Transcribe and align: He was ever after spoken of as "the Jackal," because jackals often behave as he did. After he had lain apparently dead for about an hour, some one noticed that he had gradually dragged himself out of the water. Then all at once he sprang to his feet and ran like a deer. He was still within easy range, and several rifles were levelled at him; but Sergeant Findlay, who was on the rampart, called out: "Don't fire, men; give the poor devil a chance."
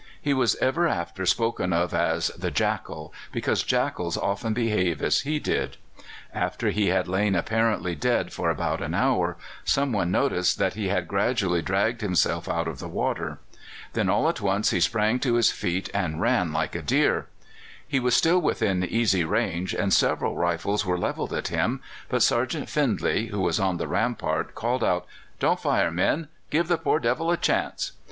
He 0.19 0.33
was 0.33 0.55
ever 0.55 0.87
after 0.87 1.27
spoken 1.27 1.71
of 1.73 1.93
as 1.93 2.29
"the 2.29 2.49
Jackal," 2.49 3.13
because 3.31 3.61
jackals 3.61 4.17
often 4.17 4.51
behave 4.51 4.99
as 4.99 5.19
he 5.19 5.37
did. 5.37 5.77
After 6.33 6.71
he 6.71 6.87
had 6.87 7.07
lain 7.07 7.35
apparently 7.35 7.93
dead 7.93 8.33
for 8.33 8.49
about 8.49 8.81
an 8.81 8.95
hour, 8.95 9.37
some 9.63 9.91
one 9.91 10.09
noticed 10.09 10.57
that 10.57 10.73
he 10.73 10.87
had 10.87 11.07
gradually 11.07 11.61
dragged 11.61 12.01
himself 12.01 12.49
out 12.49 12.67
of 12.67 12.79
the 12.79 12.87
water. 12.87 13.37
Then 13.93 14.09
all 14.09 14.27
at 14.27 14.41
once 14.41 14.71
he 14.71 14.79
sprang 14.79 15.19
to 15.19 15.35
his 15.35 15.51
feet 15.51 15.87
and 15.93 16.19
ran 16.19 16.51
like 16.51 16.73
a 16.73 16.81
deer. 16.81 17.27
He 17.87 17.99
was 17.99 18.15
still 18.15 18.39
within 18.41 18.83
easy 18.83 19.23
range, 19.23 19.71
and 19.75 19.93
several 19.93 20.35
rifles 20.35 20.83
were 20.83 20.97
levelled 20.97 21.31
at 21.31 21.49
him; 21.49 21.79
but 22.09 22.23
Sergeant 22.23 22.69
Findlay, 22.71 23.27
who 23.27 23.39
was 23.41 23.59
on 23.59 23.77
the 23.77 23.87
rampart, 23.87 24.55
called 24.55 24.83
out: 24.83 25.05
"Don't 25.37 25.59
fire, 25.61 25.91
men; 25.91 26.27
give 26.49 26.69
the 26.69 26.79
poor 26.79 26.99
devil 26.99 27.29
a 27.29 27.37
chance." 27.37 27.91